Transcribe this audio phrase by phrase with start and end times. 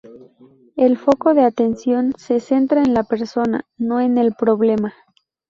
[0.77, 4.95] El foco de atención se centra en la persona, no en el problema.